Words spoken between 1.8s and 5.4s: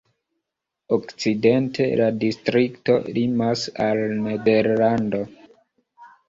la distrikto limas al Nederlando.